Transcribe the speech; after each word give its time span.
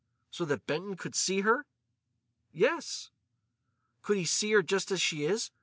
"So 0.31 0.45
that 0.45 0.65
Benton 0.65 0.97
could 0.97 1.13
see 1.13 1.41
her?" 1.41 1.67
"Yes." 2.51 3.11
"Could 4.01 4.17
he 4.17 4.25
see 4.25 4.51
her 4.53 4.63
just 4.63 4.89
as 4.89 4.99
she 4.99 5.25
is? 5.25 5.51